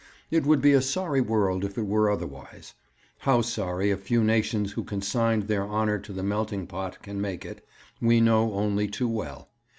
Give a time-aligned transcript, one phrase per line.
[0.31, 2.73] It would be a sorry world if it were otherwise;
[3.19, 7.45] how sorry a few nations who consigned their honour to the melting pot can make
[7.45, 7.63] it,
[8.01, 9.49] we know only too well.